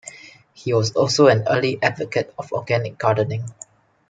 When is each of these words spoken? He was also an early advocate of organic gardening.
He 0.55 0.73
was 0.73 0.93
also 0.93 1.27
an 1.27 1.43
early 1.47 1.77
advocate 1.83 2.33
of 2.39 2.51
organic 2.53 2.97
gardening. 2.97 3.45